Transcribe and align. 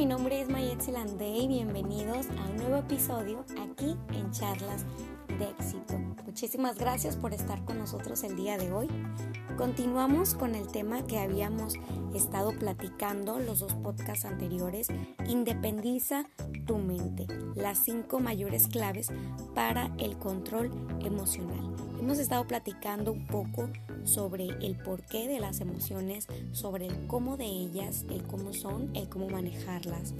mi 0.00 0.06
nombre 0.06 0.40
es 0.40 0.48
Mayet 0.48 0.80
Silandé 0.80 1.28
y 1.28 1.46
bienvenidos 1.46 2.26
a 2.38 2.48
un 2.48 2.56
nuevo 2.56 2.76
episodio 2.76 3.44
aquí 3.60 3.98
en 4.14 4.30
Charlas 4.30 4.86
de 5.26 5.44
Éxito. 5.44 5.98
Muchísimas 6.24 6.78
gracias 6.78 7.16
por 7.16 7.34
estar 7.34 7.62
con 7.66 7.76
nosotros 7.76 8.24
el 8.24 8.34
día 8.34 8.56
de 8.56 8.72
hoy. 8.72 8.88
Continuamos 9.58 10.34
con 10.34 10.54
el 10.54 10.68
tema 10.68 11.02
que 11.06 11.18
habíamos 11.18 11.74
estado 12.14 12.52
platicando 12.58 13.40
los 13.40 13.58
dos 13.58 13.74
podcasts 13.74 14.24
anteriores, 14.24 14.88
Independiza 15.28 16.24
tu 16.66 16.78
mente, 16.78 17.26
las 17.54 17.76
cinco 17.84 18.20
mayores 18.20 18.68
claves 18.68 19.08
para 19.54 19.90
el 19.98 20.16
control 20.16 20.70
emocional. 21.04 21.76
Hemos 22.00 22.18
estado 22.18 22.46
platicando 22.46 23.12
un 23.12 23.26
poco 23.26 23.68
sobre 24.04 24.48
el 24.60 24.76
porqué 24.76 25.28
de 25.28 25.40
las 25.40 25.60
emociones, 25.60 26.26
sobre 26.52 26.86
el 26.86 27.06
cómo 27.06 27.36
de 27.36 27.46
ellas, 27.46 28.04
el 28.10 28.22
cómo 28.22 28.52
son, 28.52 28.90
el 28.94 29.08
cómo 29.08 29.28
manejarlas. 29.28 30.14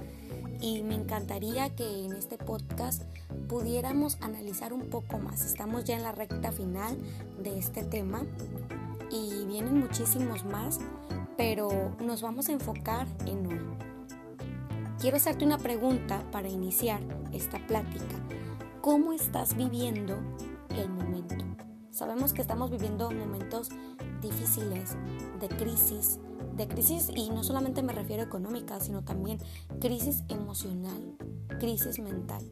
Y 0.61 0.83
me 0.83 0.95
encantaría 0.95 1.69
que 1.75 2.05
en 2.05 2.13
este 2.13 2.37
podcast 2.37 3.03
pudiéramos 3.47 4.17
analizar 4.21 4.73
un 4.73 4.89
poco 4.89 5.17
más. 5.19 5.45
Estamos 5.45 5.85
ya 5.85 5.95
en 5.95 6.03
la 6.03 6.11
recta 6.11 6.51
final 6.51 6.97
de 7.41 7.57
este 7.57 7.83
tema 7.83 8.23
y 9.11 9.45
vienen 9.45 9.79
muchísimos 9.79 10.45
más, 10.45 10.79
pero 11.35 11.95
nos 11.99 12.21
vamos 12.21 12.49
a 12.49 12.53
enfocar 12.53 13.07
en 13.25 13.47
hoy. 13.47 13.59
Quiero 14.99 15.17
hacerte 15.17 15.43
una 15.43 15.57
pregunta 15.57 16.23
para 16.31 16.47
iniciar 16.47 17.01
esta 17.33 17.65
plática. 17.65 18.15
¿Cómo 18.81 19.13
estás 19.13 19.57
viviendo? 19.57 20.17
Sabemos 22.01 22.33
que 22.33 22.41
estamos 22.41 22.71
viviendo 22.71 23.11
momentos 23.11 23.69
difíciles, 24.23 24.97
de 25.39 25.47
crisis, 25.49 26.19
de 26.57 26.67
crisis 26.67 27.11
y 27.13 27.29
no 27.29 27.43
solamente 27.43 27.83
me 27.83 27.93
refiero 27.93 28.23
a 28.23 28.25
económica, 28.25 28.79
sino 28.79 29.03
también 29.03 29.37
crisis 29.79 30.23
emocional, 30.27 31.15
crisis 31.59 31.99
mental. 31.99 32.43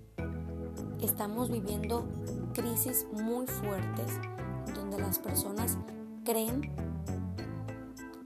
Estamos 1.01 1.49
viviendo 1.49 2.07
crisis 2.53 3.07
muy 3.11 3.47
fuertes 3.47 4.19
donde 4.75 4.99
las 4.99 5.17
personas 5.17 5.79
creen 6.23 6.71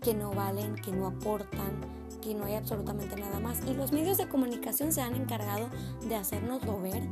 que 0.01 0.13
no 0.13 0.31
valen, 0.31 0.75
que 0.75 0.91
no 0.91 1.07
aportan, 1.07 1.79
que 2.21 2.35
no 2.35 2.43
hay 2.43 2.55
absolutamente 2.55 3.15
nada 3.15 3.39
más. 3.39 3.65
Y 3.65 3.73
los 3.73 3.93
medios 3.93 4.17
de 4.17 4.27
comunicación 4.27 4.91
se 4.91 5.01
han 5.01 5.15
encargado 5.15 5.69
de 6.05 6.17
hacernoslo 6.17 6.81
ver 6.81 7.07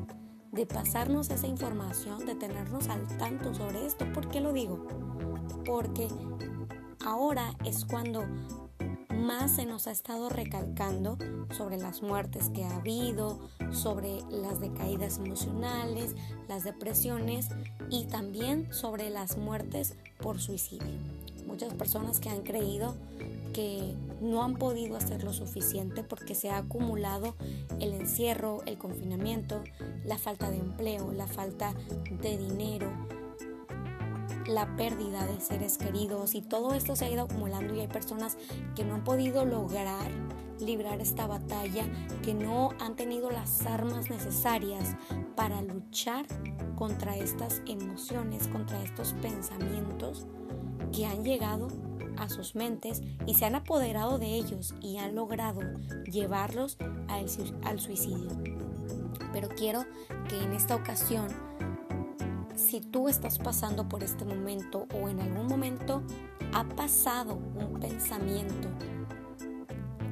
de 0.52 0.66
pasarnos 0.66 1.30
esa 1.30 1.48
información, 1.48 2.26
de 2.26 2.36
tenernos 2.36 2.90
al 2.90 3.08
tanto 3.18 3.54
sobre 3.54 3.86
esto. 3.86 4.12
¿Por 4.14 4.28
qué 4.28 4.42
lo 4.42 4.54
digo? 4.54 4.86
Porque 5.66 6.08
ahora 7.04 7.56
es 7.64 7.86
cuando 7.86 8.26
más 9.16 9.56
se 9.56 9.66
nos 9.66 9.88
ha 9.88 9.92
estado 9.92 10.30
recalcando 10.30 11.18
sobre 11.56 11.78
las 11.78 12.02
muertes 12.02 12.50
que 12.50 12.64
ha 12.64 12.78
habido, 12.78 13.40
sobre 13.72 14.22
las 14.30 14.60
decaídas 14.60 15.18
emocionales, 15.18 16.16
las 16.48 16.64
depresiones 16.64 17.50
y 17.90 18.06
también 18.06 18.74
sobre 18.74 19.10
las 19.10 19.38
muertes 19.38 19.96
por 20.22 20.40
suicidio. 20.40 20.88
Muchas 21.46 21.74
personas 21.74 22.20
que 22.20 22.30
han 22.30 22.42
creído 22.42 22.96
que 23.54 23.96
no 24.22 24.44
han 24.44 24.56
podido 24.56 24.96
hacer 24.96 25.24
lo 25.24 25.34
suficiente 25.34 26.04
porque 26.04 26.36
se 26.36 26.50
ha 26.50 26.58
acumulado 26.58 27.36
el 27.80 27.94
encierro, 27.94 28.62
el 28.66 28.78
confinamiento, 28.78 29.64
la 30.04 30.18
falta 30.18 30.50
de 30.50 30.58
empleo, 30.58 31.12
la 31.12 31.28
falta 31.28 31.74
de 32.22 32.38
dinero, 32.38 32.92
la 34.48 34.76
pérdida 34.76 35.26
de 35.26 35.40
seres 35.40 35.78
queridos 35.78 36.36
y 36.36 36.42
todo 36.42 36.74
esto 36.74 36.96
se 36.96 37.06
ha 37.06 37.10
ido 37.10 37.24
acumulando 37.24 37.76
y 37.76 37.82
hay 37.82 37.88
personas 37.88 38.38
que 38.76 38.84
no 38.84 38.96
han 38.96 39.04
podido 39.04 39.46
lograr 39.46 40.10
librar 40.62 41.02
esta 41.02 41.28
batalla, 41.28 41.84
que 42.24 42.34
no 42.34 42.70
han 42.80 42.96
tenido 42.96 43.32
las 43.32 43.66
armas 43.66 44.10
necesarias 44.10 44.96
para 45.36 45.62
luchar 45.62 46.26
contra 46.76 47.18
estas 47.18 47.62
emociones, 47.66 48.48
contra 48.48 48.82
estos 48.84 49.14
pensamientos 49.22 50.28
que 50.92 51.06
han 51.06 51.24
llegado 51.24 51.68
a 52.18 52.30
sus 52.30 52.56
mentes 52.56 53.02
y 53.26 53.36
se 53.36 53.46
han 53.46 53.56
apoderado 53.56 54.20
de 54.20 54.36
ellos 54.36 54.76
y 54.82 54.98
han 54.98 55.16
logrado 55.16 55.62
llevarlos 56.06 56.78
al, 57.08 57.80
suicidio. 57.80 58.30
Pero 59.34 59.50
quiero 59.50 59.86
que 60.28 60.42
en 60.42 60.54
esta 60.54 60.76
ocasión, 60.76 61.28
si 62.56 62.82
tú 62.82 63.08
estás 63.08 63.40
pasando 63.40 63.88
por 63.88 64.04
este 64.04 64.26
momento 64.26 64.88
o 64.94 65.10
en 65.10 65.20
algún 65.20 65.48
momento 65.48 66.04
ha 66.54 66.64
pasado 66.64 67.36
un 67.36 67.80
pensamiento 67.80 68.68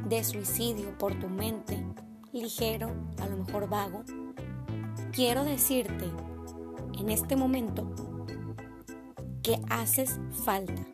de 0.07 0.23
suicidio 0.23 0.97
por 0.97 1.17
tu 1.19 1.27
mente, 1.29 1.83
ligero, 2.31 2.91
a 3.21 3.27
lo 3.27 3.37
mejor 3.37 3.69
vago, 3.69 4.03
quiero 5.11 5.43
decirte 5.43 6.05
en 6.97 7.09
este 7.09 7.35
momento 7.35 7.87
que 9.43 9.59
haces 9.69 10.19
falta. 10.43 10.85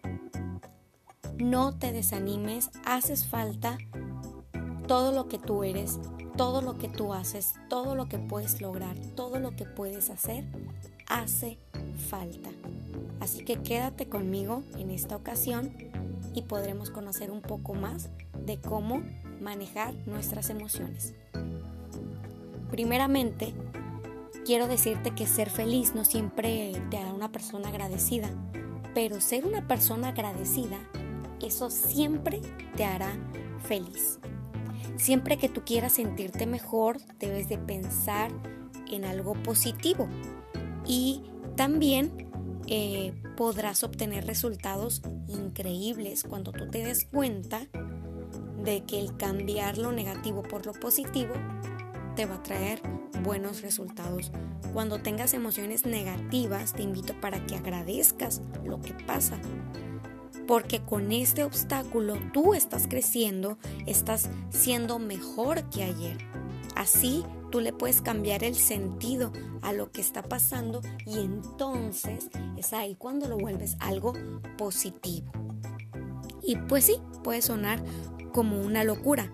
No 1.37 1.77
te 1.77 1.91
desanimes, 1.91 2.69
haces 2.85 3.25
falta 3.25 3.77
todo 4.87 5.11
lo 5.11 5.27
que 5.27 5.39
tú 5.39 5.63
eres, 5.63 5.99
todo 6.37 6.61
lo 6.61 6.77
que 6.77 6.87
tú 6.87 7.13
haces, 7.13 7.53
todo 7.69 7.95
lo 7.95 8.07
que 8.07 8.17
puedes 8.17 8.61
lograr, 8.61 8.97
todo 9.15 9.39
lo 9.39 9.55
que 9.55 9.65
puedes 9.65 10.09
hacer, 10.09 10.45
hace 11.07 11.57
falta. 12.09 12.49
Así 13.19 13.43
que 13.43 13.61
quédate 13.61 14.07
conmigo 14.07 14.63
en 14.77 14.89
esta 14.89 15.15
ocasión 15.15 15.73
y 16.33 16.43
podremos 16.43 16.89
conocer 16.89 17.31
un 17.31 17.41
poco 17.41 17.73
más 17.73 18.09
de 18.45 18.59
cómo 18.59 19.01
manejar 19.41 19.95
nuestras 20.05 20.49
emociones. 20.49 21.13
Primeramente, 22.69 23.53
quiero 24.45 24.67
decirte 24.67 25.11
que 25.11 25.27
ser 25.27 25.49
feliz 25.49 25.95
no 25.95 26.03
siempre 26.03 26.73
te 26.89 26.97
hará 26.97 27.13
una 27.13 27.31
persona 27.31 27.69
agradecida, 27.69 28.29
pero 28.93 29.21
ser 29.21 29.45
una 29.45 29.67
persona 29.67 30.09
agradecida 30.09 30.77
eso 31.45 31.69
siempre 31.69 32.41
te 32.75 32.85
hará 32.85 33.11
feliz. 33.67 34.19
Siempre 34.97 35.37
que 35.37 35.49
tú 35.49 35.63
quieras 35.65 35.93
sentirte 35.93 36.45
mejor, 36.45 36.97
debes 37.19 37.49
de 37.49 37.57
pensar 37.57 38.31
en 38.91 39.05
algo 39.05 39.33
positivo 39.33 40.07
y 40.85 41.23
también 41.55 42.29
eh, 42.67 43.13
podrás 43.35 43.83
obtener 43.83 44.25
resultados 44.25 45.01
increíbles 45.27 46.23
cuando 46.23 46.51
tú 46.51 46.69
te 46.69 46.83
des 46.83 47.05
cuenta 47.05 47.67
de 48.63 48.83
que 48.83 48.99
el 48.99 49.15
cambiar 49.17 49.77
lo 49.77 49.91
negativo 49.91 50.41
por 50.41 50.65
lo 50.65 50.73
positivo 50.73 51.33
te 52.15 52.25
va 52.25 52.35
a 52.35 52.43
traer 52.43 52.81
buenos 53.21 53.61
resultados. 53.61 54.31
Cuando 54.73 54.99
tengas 54.99 55.33
emociones 55.33 55.85
negativas, 55.85 56.73
te 56.73 56.83
invito 56.83 57.19
para 57.21 57.45
que 57.45 57.55
agradezcas 57.55 58.41
lo 58.63 58.81
que 58.81 58.93
pasa, 58.93 59.39
porque 60.47 60.81
con 60.81 61.11
este 61.11 61.43
obstáculo 61.43 62.17
tú 62.33 62.53
estás 62.53 62.87
creciendo, 62.87 63.57
estás 63.85 64.29
siendo 64.49 64.99
mejor 64.99 65.69
que 65.69 65.83
ayer. 65.83 66.17
Así 66.75 67.23
tú 67.51 67.61
le 67.61 67.73
puedes 67.73 68.01
cambiar 68.01 68.43
el 68.43 68.55
sentido 68.55 69.31
a 69.61 69.73
lo 69.73 69.91
que 69.91 70.01
está 70.01 70.23
pasando 70.23 70.81
y 71.05 71.19
entonces 71.19 72.29
es 72.57 72.73
ahí 72.73 72.95
cuando 72.95 73.27
lo 73.27 73.37
vuelves 73.37 73.77
algo 73.79 74.13
positivo. 74.57 75.31
Y 76.43 76.57
pues 76.57 76.85
sí, 76.85 76.97
puede 77.23 77.41
sonar 77.41 77.83
como 78.33 78.61
una 78.61 78.83
locura, 78.83 79.31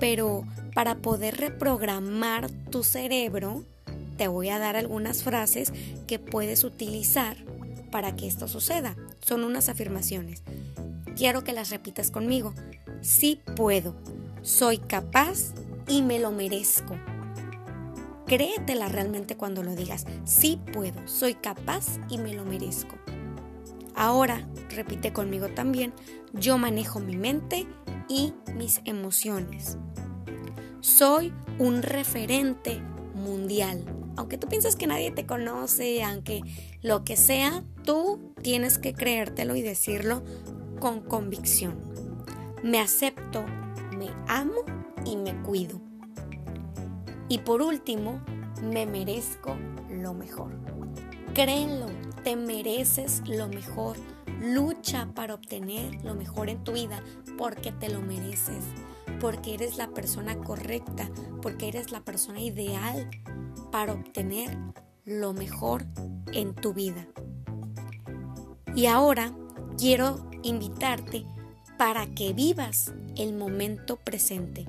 pero 0.00 0.44
para 0.74 0.96
poder 0.96 1.36
reprogramar 1.36 2.50
tu 2.70 2.82
cerebro, 2.82 3.64
te 4.16 4.26
voy 4.26 4.48
a 4.48 4.58
dar 4.58 4.74
algunas 4.74 5.22
frases 5.22 5.72
que 6.06 6.18
puedes 6.18 6.64
utilizar 6.64 7.36
para 7.90 8.16
que 8.16 8.26
esto 8.26 8.48
suceda. 8.48 8.96
Son 9.28 9.44
unas 9.44 9.68
afirmaciones. 9.68 10.42
Quiero 11.14 11.44
que 11.44 11.52
las 11.52 11.68
repitas 11.68 12.10
conmigo. 12.10 12.54
Sí 13.02 13.42
puedo, 13.56 13.94
soy 14.40 14.78
capaz 14.78 15.52
y 15.86 16.00
me 16.00 16.18
lo 16.18 16.32
merezco. 16.32 16.96
Créetela 18.26 18.88
realmente 18.88 19.36
cuando 19.36 19.62
lo 19.62 19.76
digas. 19.76 20.06
Sí 20.24 20.58
puedo, 20.72 21.06
soy 21.06 21.34
capaz 21.34 21.98
y 22.08 22.16
me 22.16 22.32
lo 22.32 22.46
merezco. 22.46 22.96
Ahora, 23.94 24.48
repite 24.70 25.12
conmigo 25.12 25.48
también, 25.48 25.92
yo 26.32 26.56
manejo 26.56 26.98
mi 26.98 27.18
mente 27.18 27.66
y 28.08 28.32
mis 28.54 28.80
emociones. 28.86 29.76
Soy 30.80 31.34
un 31.58 31.82
referente 31.82 32.80
mundial 33.14 33.84
aunque 34.18 34.36
tú 34.36 34.48
pienses 34.48 34.74
que 34.74 34.88
nadie 34.88 35.12
te 35.12 35.26
conoce, 35.26 36.02
aunque 36.02 36.42
lo 36.82 37.04
que 37.04 37.16
sea, 37.16 37.62
tú 37.84 38.34
tienes 38.42 38.76
que 38.76 38.92
creértelo 38.92 39.54
y 39.54 39.62
decirlo 39.62 40.24
con 40.80 41.02
convicción. 41.02 41.78
Me 42.64 42.80
acepto, 42.80 43.46
me 43.96 44.08
amo 44.26 44.62
y 45.04 45.16
me 45.16 45.40
cuido. 45.42 45.80
Y 47.28 47.38
por 47.38 47.62
último, 47.62 48.20
me 48.60 48.86
merezco 48.86 49.56
lo 49.88 50.14
mejor. 50.14 50.50
Créelo, 51.32 51.86
te 52.24 52.34
mereces 52.34 53.22
lo 53.24 53.46
mejor. 53.46 53.96
Lucha 54.42 55.10
para 55.14 55.34
obtener 55.34 56.04
lo 56.04 56.16
mejor 56.16 56.48
en 56.48 56.64
tu 56.64 56.72
vida 56.72 57.04
porque 57.36 57.70
te 57.70 57.88
lo 57.88 58.00
mereces. 58.00 58.64
porque 59.20 59.54
eres 59.54 59.78
la 59.78 59.88
persona 59.88 60.38
correcta, 60.38 61.10
porque 61.42 61.66
eres 61.66 61.90
la 61.90 62.02
persona 62.02 62.40
ideal 62.40 63.10
para 63.70 63.92
obtener 63.92 64.56
lo 65.04 65.32
mejor 65.32 65.84
en 66.32 66.54
tu 66.54 66.72
vida. 66.74 67.06
Y 68.74 68.86
ahora 68.86 69.32
quiero 69.76 70.28
invitarte 70.42 71.24
para 71.78 72.06
que 72.06 72.32
vivas 72.32 72.92
el 73.16 73.34
momento 73.34 73.96
presente. 73.96 74.66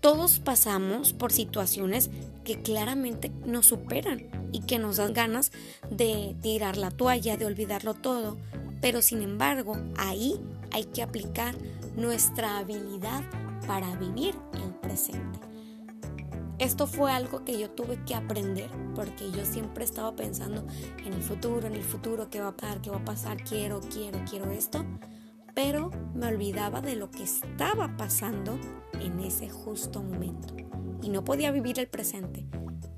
Todos 0.00 0.38
pasamos 0.38 1.12
por 1.12 1.32
situaciones 1.32 2.10
que 2.44 2.60
claramente 2.60 3.32
nos 3.46 3.66
superan 3.66 4.26
y 4.52 4.60
que 4.60 4.78
nos 4.78 4.98
dan 4.98 5.14
ganas 5.14 5.50
de 5.90 6.36
tirar 6.42 6.76
la 6.76 6.90
toalla, 6.90 7.36
de 7.36 7.46
olvidarlo 7.46 7.94
todo, 7.94 8.36
pero 8.80 9.00
sin 9.00 9.22
embargo 9.22 9.76
ahí 9.96 10.38
hay 10.70 10.84
que 10.84 11.02
aplicar 11.02 11.56
nuestra 11.96 12.58
habilidad 12.58 13.24
para 13.66 13.96
vivir 13.96 14.34
el 14.62 14.74
presente. 14.74 15.53
Esto 16.64 16.86
fue 16.86 17.12
algo 17.12 17.44
que 17.44 17.58
yo 17.60 17.70
tuve 17.70 18.02
que 18.06 18.14
aprender 18.14 18.70
porque 18.94 19.30
yo 19.30 19.44
siempre 19.44 19.84
estaba 19.84 20.16
pensando 20.16 20.66
en 21.04 21.12
el 21.12 21.22
futuro, 21.22 21.66
en 21.66 21.74
el 21.74 21.82
futuro, 21.82 22.30
qué 22.30 22.40
va 22.40 22.48
a 22.48 22.56
pasar, 22.56 22.80
qué 22.80 22.88
va 22.88 22.96
a 22.96 23.04
pasar, 23.04 23.44
quiero, 23.44 23.80
quiero, 23.80 24.18
quiero 24.24 24.50
esto, 24.50 24.82
pero 25.54 25.90
me 26.14 26.26
olvidaba 26.26 26.80
de 26.80 26.96
lo 26.96 27.10
que 27.10 27.22
estaba 27.22 27.98
pasando 27.98 28.58
en 28.98 29.20
ese 29.20 29.50
justo 29.50 30.02
momento 30.02 30.54
y 31.02 31.10
no 31.10 31.22
podía 31.22 31.50
vivir 31.50 31.78
el 31.78 31.86
presente. 31.86 32.46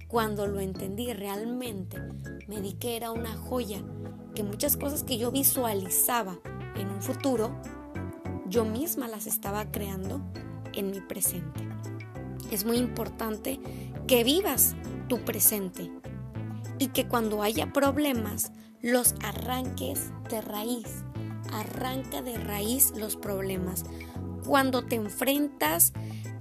Cuando 0.06 0.46
lo 0.46 0.60
entendí 0.60 1.12
realmente, 1.12 2.00
me 2.46 2.60
di 2.60 2.74
que 2.74 2.96
era 2.96 3.10
una 3.10 3.36
joya, 3.36 3.82
que 4.36 4.44
muchas 4.44 4.76
cosas 4.76 5.02
que 5.02 5.18
yo 5.18 5.32
visualizaba 5.32 6.38
en 6.76 6.88
un 6.88 7.02
futuro, 7.02 7.50
yo 8.46 8.64
misma 8.64 9.08
las 9.08 9.26
estaba 9.26 9.72
creando 9.72 10.20
en 10.72 10.92
mi 10.92 11.00
presente. 11.00 11.66
Es 12.50 12.64
muy 12.64 12.78
importante 12.78 13.60
que 14.06 14.24
vivas 14.24 14.74
tu 15.08 15.24
presente 15.24 15.90
y 16.78 16.88
que 16.88 17.06
cuando 17.06 17.42
haya 17.42 17.72
problemas 17.72 18.52
los 18.82 19.14
arranques 19.22 20.10
de 20.30 20.40
raíz. 20.40 20.86
Arranca 21.52 22.22
de 22.22 22.36
raíz 22.38 22.92
los 22.96 23.16
problemas. 23.16 23.84
Cuando 24.44 24.84
te 24.84 24.96
enfrentas 24.96 25.92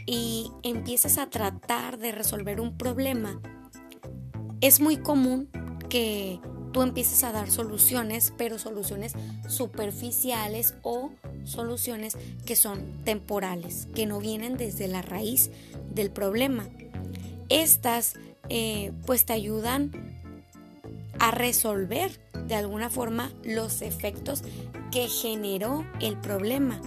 y 0.05 0.51
empiezas 0.63 1.17
a 1.17 1.29
tratar 1.29 1.97
de 1.97 2.11
resolver 2.11 2.59
un 2.59 2.77
problema, 2.77 3.39
es 4.61 4.79
muy 4.79 4.97
común 4.97 5.49
que 5.89 6.39
tú 6.71 6.81
empieces 6.81 7.23
a 7.23 7.31
dar 7.31 7.49
soluciones, 7.49 8.33
pero 8.37 8.59
soluciones 8.59 9.13
superficiales 9.47 10.75
o 10.81 11.11
soluciones 11.45 12.17
que 12.45 12.55
son 12.55 13.03
temporales, 13.05 13.87
que 13.95 14.05
no 14.05 14.19
vienen 14.19 14.57
desde 14.57 14.87
la 14.87 15.01
raíz 15.01 15.51
del 15.95 16.11
problema. 16.11 16.67
Estas 17.49 18.15
eh, 18.49 18.91
pues 19.05 19.25
te 19.25 19.33
ayudan 19.33 19.91
a 21.17 21.31
resolver 21.31 22.19
de 22.47 22.55
alguna 22.55 22.89
forma 22.89 23.31
los 23.43 23.81
efectos 23.81 24.43
que 24.91 25.07
generó 25.07 25.85
el 25.99 26.17
problema, 26.17 26.79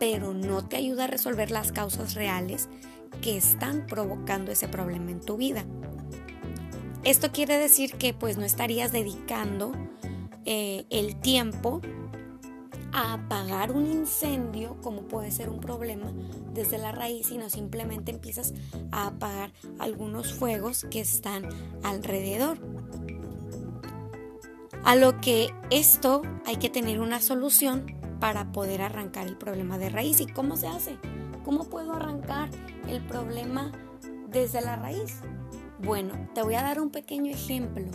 pero 0.00 0.34
no 0.34 0.66
te 0.66 0.76
ayuda 0.76 1.04
a 1.04 1.06
resolver 1.06 1.50
las 1.50 1.70
causas 1.70 2.14
reales 2.14 2.68
que 3.20 3.36
están 3.36 3.86
provocando 3.86 4.50
ese 4.50 4.68
problema 4.68 5.10
en 5.10 5.20
tu 5.20 5.36
vida. 5.36 5.64
Esto 7.04 7.30
quiere 7.32 7.58
decir 7.58 7.94
que 7.94 8.14
pues 8.14 8.38
no 8.38 8.44
estarías 8.44 8.90
dedicando 8.90 9.72
eh, 10.46 10.86
el 10.90 11.16
tiempo 11.20 11.80
a 12.94 13.14
apagar 13.14 13.72
un 13.72 13.86
incendio, 13.86 14.76
como 14.80 15.02
puede 15.02 15.32
ser 15.32 15.48
un 15.48 15.58
problema, 15.58 16.12
desde 16.52 16.78
la 16.78 16.92
raíz, 16.92 17.26
sino 17.26 17.50
simplemente 17.50 18.12
empiezas 18.12 18.54
a 18.92 19.08
apagar 19.08 19.52
algunos 19.80 20.32
fuegos 20.32 20.86
que 20.88 21.00
están 21.00 21.48
alrededor. 21.82 22.58
A 24.84 24.94
lo 24.94 25.20
que 25.20 25.52
esto 25.70 26.22
hay 26.46 26.56
que 26.56 26.70
tener 26.70 27.00
una 27.00 27.20
solución 27.20 27.86
para 28.20 28.52
poder 28.52 28.80
arrancar 28.80 29.26
el 29.26 29.36
problema 29.36 29.76
de 29.76 29.88
raíz. 29.88 30.20
¿Y 30.20 30.26
cómo 30.26 30.56
se 30.56 30.68
hace? 30.68 30.96
¿Cómo 31.44 31.64
puedo 31.64 31.94
arrancar 31.94 32.48
el 32.88 33.04
problema 33.04 33.72
desde 34.28 34.60
la 34.60 34.76
raíz? 34.76 35.20
Bueno, 35.82 36.28
te 36.32 36.42
voy 36.42 36.54
a 36.54 36.62
dar 36.62 36.80
un 36.80 36.90
pequeño 36.90 37.32
ejemplo. 37.32 37.86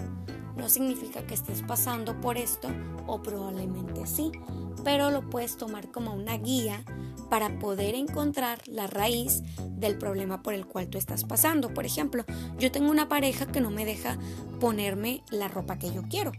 No 0.59 0.67
significa 0.67 1.25
que 1.25 1.33
estés 1.33 1.61
pasando 1.61 2.19
por 2.19 2.37
esto 2.37 2.67
o 3.07 3.21
probablemente 3.21 4.05
sí, 4.05 4.31
pero 4.83 5.09
lo 5.09 5.29
puedes 5.29 5.55
tomar 5.55 5.89
como 5.89 6.13
una 6.13 6.37
guía 6.37 6.83
para 7.29 7.59
poder 7.59 7.95
encontrar 7.95 8.59
la 8.67 8.85
raíz 8.85 9.41
del 9.77 9.97
problema 9.97 10.43
por 10.43 10.53
el 10.53 10.65
cual 10.65 10.89
tú 10.89 10.97
estás 10.97 11.23
pasando. 11.23 11.73
Por 11.73 11.85
ejemplo, 11.85 12.25
yo 12.57 12.71
tengo 12.71 12.91
una 12.91 13.07
pareja 13.07 13.45
que 13.45 13.61
no 13.61 13.71
me 13.71 13.85
deja 13.85 14.17
ponerme 14.59 15.23
la 15.31 15.47
ropa 15.47 15.79
que 15.79 15.93
yo 15.93 16.03
quiero. 16.09 16.33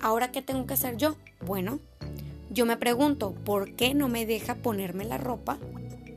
Ahora, 0.00 0.32
¿qué 0.32 0.40
tengo 0.40 0.66
que 0.66 0.74
hacer 0.74 0.96
yo? 0.96 1.16
Bueno, 1.44 1.80
yo 2.50 2.64
me 2.64 2.78
pregunto, 2.78 3.34
¿por 3.44 3.74
qué 3.74 3.92
no 3.92 4.08
me 4.08 4.24
deja 4.24 4.54
ponerme 4.54 5.04
la 5.04 5.18
ropa 5.18 5.58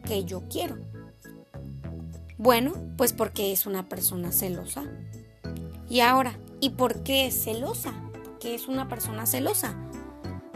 que 0.08 0.24
yo 0.24 0.44
quiero? 0.50 0.78
Bueno, 2.38 2.74
pues 2.98 3.12
porque 3.12 3.52
es 3.52 3.66
una 3.66 3.90
persona 3.90 4.32
celosa. 4.32 4.86
Y 5.90 6.00
ahora, 6.00 6.38
¿y 6.66 6.72
por 6.72 7.04
qué 7.04 7.28
es 7.28 7.44
celosa? 7.44 7.94
¿Por 8.12 8.40
qué 8.40 8.56
es 8.56 8.68
una 8.68 8.88
persona 8.88 9.28
celosa? 9.28 9.76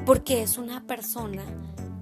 Porque 0.08 0.42
es 0.42 0.58
una 0.58 0.88
persona 0.88 1.44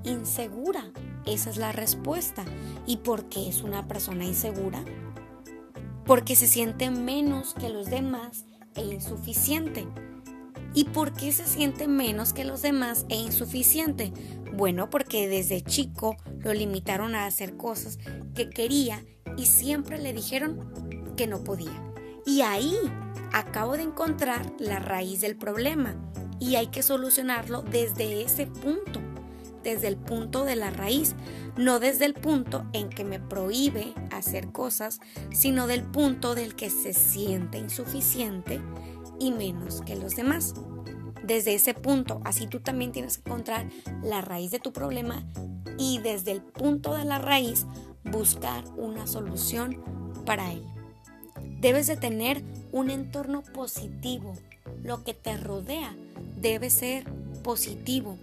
insegura. 0.06 0.94
Esa 1.25 1.50
es 1.50 1.57
la 1.57 1.74
respuesta. 1.74 2.45
¿Y 2.86 2.98
por 2.98 3.27
qué 3.27 3.50
es 3.50 3.63
una 3.63 3.86
persona 3.86 4.24
insegura? 4.24 4.81
Porque 6.06 6.38
se 6.38 6.48
siente 6.48 6.89
menos 6.89 7.54
que 7.54 7.68
los 7.68 7.89
demás 7.89 8.45
e 8.75 8.86
insuficiente. 8.86 9.86
¿Y 10.74 10.86
por 10.86 11.12
qué 11.12 11.33
se 11.33 11.45
siente 11.45 11.89
menos 11.89 12.31
que 12.31 12.45
los 12.45 12.62
demás 12.62 13.06
e 13.09 13.18
insuficiente? 13.18 14.13
Bueno, 14.54 14.89
porque 14.89 15.27
desde 15.27 15.62
chico 15.62 16.15
lo 16.39 16.54
limitaron 16.54 17.13
a 17.13 17.25
hacer 17.25 17.57
cosas 17.57 18.00
que 18.36 18.50
quería 18.50 19.04
y 19.36 19.48
siempre 19.48 19.98
le 19.98 20.13
dijeron 20.13 21.13
que 21.18 21.27
no 21.27 21.44
podía. 21.44 21.83
Y 22.25 22.39
ahí 22.42 22.77
acabo 23.34 23.78
de 23.78 23.84
encontrar 23.84 24.52
la 24.60 24.80
raíz 24.80 25.22
del 25.22 25.36
problema 25.36 25.96
y 26.40 26.56
hay 26.56 26.68
que 26.68 26.84
solucionarlo 26.84 27.62
desde 27.62 28.22
ese 28.24 28.48
punto, 28.48 29.02
desde 29.64 29.88
el 29.88 29.98
punto 29.98 30.46
de 30.46 30.56
la 30.56 30.69
raíz, 30.69 31.16
no 31.57 31.80
desde 31.80 32.06
el 32.06 32.14
punto 32.14 32.66
en 32.74 32.90
que 32.90 33.04
me 33.04 33.19
prohíbe 33.19 33.94
hacer 34.12 34.52
cosas, 34.52 35.00
sino 35.31 35.68
del 35.68 35.84
punto 35.84 36.36
del 36.36 36.56
que 36.56 36.69
se 36.69 36.94
siente 36.94 37.57
insuficiente 37.57 38.62
y 39.19 39.31
menos 39.31 39.81
que 39.81 39.96
los 39.96 40.16
demás. 40.16 40.54
Desde 41.24 41.56
ese 41.56 41.74
punto, 41.74 42.22
así 42.24 42.48
tú 42.48 42.60
también 42.60 42.92
tienes 42.92 43.18
que 43.18 43.30
encontrar 43.30 43.68
la 44.04 44.22
raíz 44.22 44.52
de 44.52 44.60
tu 44.60 44.72
problema 44.72 45.26
y 45.78 46.00
desde 46.00 46.31
el 46.31 46.42
punto 46.42 46.96
de 46.96 47.06
la 47.06 47.19
raíz 47.19 47.66
buscar 48.04 48.64
una 48.78 49.07
solución 49.07 49.81
para 50.26 50.52
él. 50.52 50.64
Debes 51.59 51.87
de 51.87 51.97
tener 51.97 52.44
un 52.71 52.92
entorno 52.92 53.42
positivo. 53.42 54.33
Lo 54.83 55.04
que 55.04 55.16
te 55.16 55.35
rodea 55.37 55.95
debe 56.35 56.69
ser 56.69 57.06
positivo. 57.44 58.18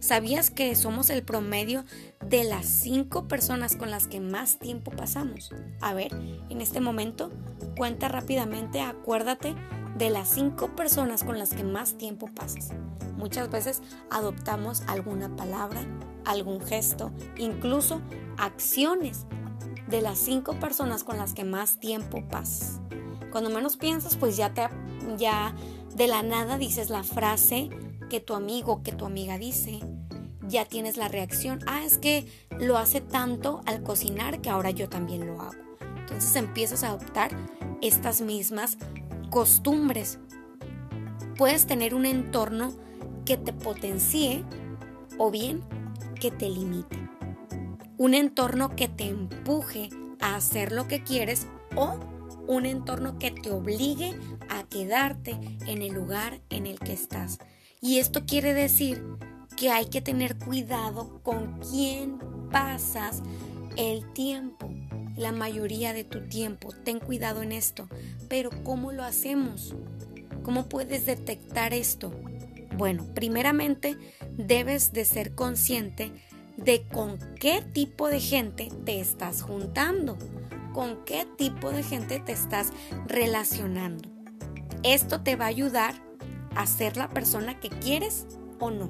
¿Sabías 0.00 0.50
que 0.50 0.74
somos 0.74 1.08
el 1.10 1.22
promedio 1.22 1.84
de 2.26 2.42
las 2.42 2.66
cinco 2.66 3.28
personas 3.28 3.76
con 3.76 3.92
las 3.92 4.08
que 4.08 4.18
más 4.18 4.58
tiempo 4.58 4.90
pasamos? 4.90 5.54
A 5.80 5.94
ver, 5.94 6.12
en 6.50 6.60
este 6.60 6.80
momento, 6.80 7.30
cuenta 7.76 8.08
rápidamente, 8.08 8.80
acuérdate 8.80 9.54
de 9.96 10.10
las 10.10 10.28
cinco 10.28 10.74
personas 10.74 11.22
con 11.22 11.38
las 11.38 11.50
que 11.50 11.62
más 11.62 11.96
tiempo 11.98 12.28
pasas. 12.34 12.70
Muchas 13.16 13.48
veces 13.48 13.80
adoptamos 14.10 14.82
alguna 14.88 15.36
palabra, 15.36 15.80
algún 16.24 16.60
gesto, 16.60 17.12
incluso 17.38 18.00
acciones 18.38 19.26
de 19.92 20.00
las 20.00 20.18
cinco 20.18 20.54
personas 20.54 21.04
con 21.04 21.18
las 21.18 21.34
que 21.34 21.44
más 21.44 21.78
tiempo 21.78 22.26
pasas. 22.28 22.80
Cuando 23.30 23.50
menos 23.50 23.76
piensas, 23.76 24.16
pues 24.16 24.36
ya 24.36 24.52
te 24.52 24.66
ya 25.18 25.54
de 25.94 26.06
la 26.06 26.22
nada 26.22 26.56
dices 26.56 26.88
la 26.88 27.02
frase 27.02 27.68
que 28.08 28.18
tu 28.18 28.34
amigo, 28.34 28.82
que 28.82 28.92
tu 28.92 29.04
amiga 29.04 29.38
dice. 29.38 29.80
Ya 30.48 30.64
tienes 30.64 30.96
la 30.96 31.08
reacción. 31.08 31.60
Ah, 31.66 31.84
es 31.84 31.98
que 31.98 32.26
lo 32.58 32.78
hace 32.78 33.00
tanto 33.00 33.60
al 33.66 33.82
cocinar 33.82 34.40
que 34.40 34.50
ahora 34.50 34.70
yo 34.70 34.88
también 34.88 35.26
lo 35.26 35.40
hago. 35.40 35.52
Entonces 36.00 36.34
empiezas 36.36 36.82
a 36.84 36.88
adoptar 36.88 37.30
estas 37.82 38.22
mismas 38.22 38.78
costumbres. 39.30 40.18
Puedes 41.36 41.66
tener 41.66 41.94
un 41.94 42.06
entorno 42.06 42.72
que 43.26 43.36
te 43.36 43.52
potencie 43.52 44.42
o 45.18 45.30
bien 45.30 45.62
que 46.18 46.30
te 46.30 46.48
limite. 46.48 47.01
Un 48.02 48.14
entorno 48.14 48.74
que 48.74 48.88
te 48.88 49.04
empuje 49.04 49.88
a 50.18 50.34
hacer 50.34 50.72
lo 50.72 50.88
que 50.88 51.04
quieres 51.04 51.46
o 51.76 52.00
un 52.48 52.66
entorno 52.66 53.16
que 53.16 53.30
te 53.30 53.52
obligue 53.52 54.18
a 54.48 54.64
quedarte 54.64 55.38
en 55.68 55.82
el 55.82 55.94
lugar 55.94 56.40
en 56.50 56.66
el 56.66 56.80
que 56.80 56.94
estás. 56.94 57.38
Y 57.80 58.00
esto 58.00 58.26
quiere 58.26 58.54
decir 58.54 59.04
que 59.56 59.70
hay 59.70 59.86
que 59.86 60.00
tener 60.00 60.36
cuidado 60.36 61.22
con 61.22 61.60
quién 61.60 62.18
pasas 62.50 63.22
El 63.76 64.12
tiempo, 64.14 64.68
la 65.16 65.30
mayoría 65.30 65.92
de 65.92 66.02
tu 66.02 66.26
tiempo, 66.26 66.70
ten 66.82 66.98
cuidado 66.98 67.40
en 67.40 67.52
esto. 67.52 67.88
Pero 68.28 68.50
¿cómo 68.64 68.90
lo 68.90 69.04
hacemos? 69.04 69.76
¿Cómo 70.42 70.68
puedes 70.68 71.06
detectar 71.06 71.72
esto? 71.72 72.12
Bueno, 72.76 73.06
primeramente 73.14 73.96
debes 74.36 74.92
de 74.92 75.04
ser 75.04 75.36
consciente 75.36 76.10
de 76.64 76.86
con 76.88 77.18
qué 77.40 77.62
tipo 77.72 78.08
de 78.08 78.20
gente 78.20 78.70
te 78.84 79.00
estás 79.00 79.42
juntando, 79.42 80.16
con 80.72 81.04
qué 81.04 81.26
tipo 81.36 81.70
de 81.70 81.82
gente 81.82 82.20
te 82.20 82.32
estás 82.32 82.72
relacionando. 83.06 84.08
Esto 84.82 85.22
te 85.22 85.36
va 85.36 85.46
a 85.46 85.48
ayudar 85.48 85.94
a 86.54 86.66
ser 86.66 86.96
la 86.96 87.08
persona 87.08 87.58
que 87.60 87.68
quieres 87.68 88.26
o 88.58 88.70
no. 88.70 88.88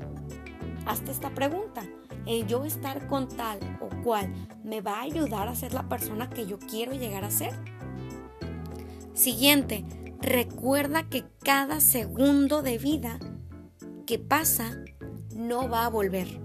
Hazte 0.87 1.11
esta 1.11 1.31
pregunta. 1.31 1.83
¿El 2.27 2.47
yo 2.47 2.65
estar 2.65 3.09
con 3.09 3.29
tal 3.29 3.59
o 3.81 3.89
cual 4.03 4.33
me 4.63 4.81
va 4.81 4.99
a 4.99 5.03
ayudar 5.03 5.49
a 5.49 5.55
ser 5.57 5.75
la 5.75 5.89
persona 5.89 6.31
que 6.31 6.47
yo 6.47 6.59
quiero 6.59 6.93
llegar 6.93 7.25
a 7.25 7.31
ser? 7.31 7.53
Siguiente, 9.13 9.85
recuerda 10.21 11.09
que 11.09 11.25
cada 11.43 11.81
segundo 11.81 12.63
de 12.63 12.79
vida 12.79 13.19
que 14.07 14.19
pasa 14.19 14.79
no 15.35 15.69
va 15.69 15.85
a 15.85 15.91
volver. 15.91 16.42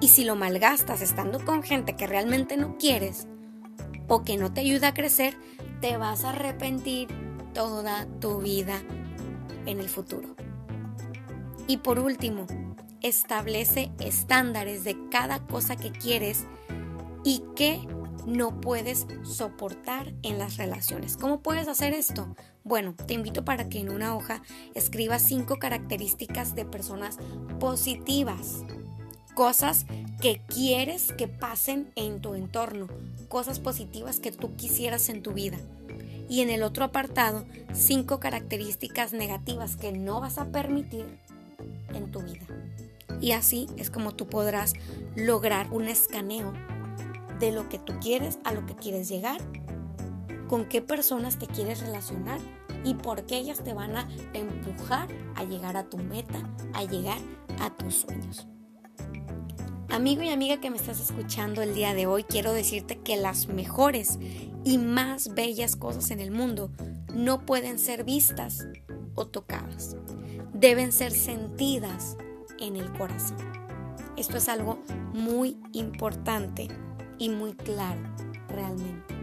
Y 0.00 0.08
si 0.08 0.24
lo 0.24 0.34
malgastas 0.34 1.02
estando 1.02 1.44
con 1.44 1.62
gente 1.62 1.94
que 1.94 2.06
realmente 2.06 2.56
no 2.56 2.76
quieres 2.78 3.26
o 4.08 4.24
que 4.24 4.36
no 4.36 4.52
te 4.52 4.62
ayuda 4.62 4.88
a 4.88 4.94
crecer, 4.94 5.36
te 5.80 5.96
vas 5.96 6.24
a 6.24 6.30
arrepentir 6.30 7.08
toda 7.52 8.06
tu 8.20 8.40
vida 8.40 8.80
en 9.66 9.78
el 9.78 9.88
futuro. 9.88 10.34
Y 11.66 11.78
por 11.78 11.98
último, 11.98 12.46
establece 13.02 13.92
estándares 14.00 14.84
de 14.84 14.96
cada 15.10 15.46
cosa 15.46 15.76
que 15.76 15.92
quieres 15.92 16.46
y 17.24 17.42
que 17.54 17.86
no 18.26 18.60
puedes 18.60 19.06
soportar 19.22 20.12
en 20.22 20.38
las 20.38 20.56
relaciones. 20.56 21.16
¿Cómo 21.16 21.42
puedes 21.42 21.68
hacer 21.68 21.92
esto? 21.94 22.34
Bueno, 22.64 22.94
te 23.06 23.14
invito 23.14 23.44
para 23.44 23.68
que 23.68 23.80
en 23.80 23.90
una 23.90 24.14
hoja 24.14 24.42
escribas 24.74 25.22
cinco 25.22 25.58
características 25.58 26.54
de 26.54 26.64
personas 26.64 27.18
positivas. 27.58 28.64
Cosas 29.34 29.86
que 30.20 30.40
quieres 30.48 31.12
que 31.12 31.28
pasen 31.28 31.90
en 31.96 32.20
tu 32.20 32.34
entorno, 32.34 32.88
cosas 33.28 33.58
positivas 33.60 34.20
que 34.20 34.32
tú 34.32 34.54
quisieras 34.56 35.08
en 35.08 35.22
tu 35.22 35.32
vida. 35.32 35.58
Y 36.28 36.42
en 36.42 36.50
el 36.50 36.62
otro 36.62 36.84
apartado, 36.84 37.44
cinco 37.72 38.20
características 38.20 39.12
negativas 39.12 39.76
que 39.76 39.92
no 39.92 40.20
vas 40.20 40.38
a 40.38 40.46
permitir 40.52 41.06
en 41.94 42.10
tu 42.10 42.20
vida. 42.20 42.46
Y 43.20 43.32
así 43.32 43.66
es 43.76 43.90
como 43.90 44.12
tú 44.12 44.28
podrás 44.28 44.74
lograr 45.16 45.72
un 45.72 45.88
escaneo 45.88 46.52
de 47.38 47.52
lo 47.52 47.68
que 47.68 47.78
tú 47.78 47.94
quieres 48.00 48.38
a 48.44 48.52
lo 48.52 48.66
que 48.66 48.76
quieres 48.76 49.08
llegar, 49.08 49.40
con 50.48 50.66
qué 50.66 50.82
personas 50.82 51.38
te 51.38 51.46
quieres 51.46 51.80
relacionar 51.80 52.40
y 52.84 52.94
por 52.94 53.26
qué 53.26 53.38
ellas 53.38 53.62
te 53.62 53.74
van 53.74 53.96
a 53.96 54.08
empujar 54.34 55.08
a 55.34 55.44
llegar 55.44 55.76
a 55.76 55.88
tu 55.88 55.98
meta, 55.98 56.38
a 56.74 56.84
llegar 56.84 57.18
a 57.60 57.70
tus 57.76 57.94
sueños. 57.96 58.46
Amigo 59.90 60.22
y 60.22 60.28
amiga 60.28 60.60
que 60.60 60.70
me 60.70 60.76
estás 60.76 61.00
escuchando 61.00 61.62
el 61.62 61.74
día 61.74 61.94
de 61.94 62.06
hoy, 62.06 62.22
quiero 62.22 62.52
decirte 62.52 63.00
que 63.00 63.16
las 63.16 63.48
mejores 63.48 64.20
y 64.62 64.78
más 64.78 65.34
bellas 65.34 65.74
cosas 65.74 66.12
en 66.12 66.20
el 66.20 66.30
mundo 66.30 66.70
no 67.12 67.44
pueden 67.44 67.76
ser 67.80 68.04
vistas 68.04 68.68
o 69.16 69.26
tocadas. 69.26 69.96
Deben 70.54 70.92
ser 70.92 71.10
sentidas 71.10 72.16
en 72.60 72.76
el 72.76 72.92
corazón. 72.92 73.38
Esto 74.16 74.36
es 74.36 74.48
algo 74.48 74.78
muy 75.12 75.58
importante 75.72 76.68
y 77.18 77.28
muy 77.28 77.54
claro 77.54 78.00
realmente. 78.48 79.14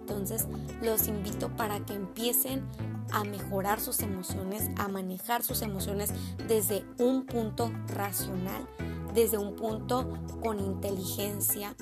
Entonces 0.00 0.46
los 0.82 1.08
invito 1.08 1.54
para 1.56 1.78
que 1.84 1.92
empiecen 1.92 2.64
a 3.12 3.24
mejorar 3.24 3.80
sus 3.80 4.00
emociones, 4.00 4.70
a 4.78 4.88
manejar 4.88 5.42
sus 5.42 5.60
emociones 5.60 6.10
desde 6.48 6.86
un 6.98 7.26
punto 7.26 7.70
racional, 7.88 8.66
desde 9.14 9.38
un 9.38 9.56
punto 9.56 10.08
con 10.42 10.60
inteligencia 10.60 11.76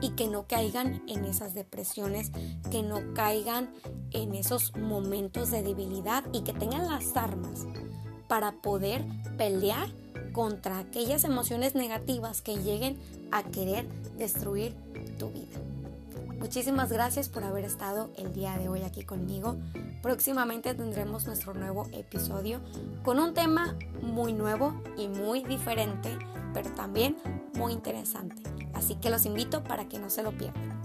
y 0.00 0.10
que 0.10 0.28
no 0.28 0.46
caigan 0.46 1.02
en 1.08 1.24
esas 1.24 1.54
depresiones, 1.54 2.30
que 2.70 2.82
no 2.82 3.14
caigan 3.14 3.72
en 4.12 4.34
esos 4.34 4.76
momentos 4.76 5.50
de 5.50 5.62
debilidad 5.62 6.24
y 6.32 6.42
que 6.42 6.52
tengan 6.52 6.86
las 6.86 7.16
armas 7.16 7.66
para 8.28 8.52
poder 8.60 9.04
pelear 9.38 9.88
contra 10.32 10.78
aquellas 10.78 11.24
emociones 11.24 11.74
negativas 11.74 12.42
que 12.42 12.56
lleguen 12.58 12.98
a 13.32 13.42
querer 13.42 13.88
destruir 14.18 14.74
tu 15.18 15.30
vida. 15.30 15.75
Muchísimas 16.38 16.92
gracias 16.92 17.28
por 17.28 17.44
haber 17.44 17.64
estado 17.64 18.10
el 18.16 18.32
día 18.32 18.56
de 18.58 18.68
hoy 18.68 18.82
aquí 18.82 19.02
conmigo. 19.04 19.56
Próximamente 20.02 20.74
tendremos 20.74 21.26
nuestro 21.26 21.54
nuevo 21.54 21.86
episodio 21.92 22.60
con 23.02 23.18
un 23.18 23.34
tema 23.34 23.76
muy 24.02 24.32
nuevo 24.32 24.80
y 24.98 25.08
muy 25.08 25.42
diferente, 25.42 26.16
pero 26.52 26.70
también 26.74 27.16
muy 27.54 27.72
interesante. 27.72 28.42
Así 28.74 28.96
que 28.96 29.10
los 29.10 29.24
invito 29.24 29.64
para 29.64 29.88
que 29.88 29.98
no 29.98 30.10
se 30.10 30.22
lo 30.22 30.32
pierdan. 30.32 30.75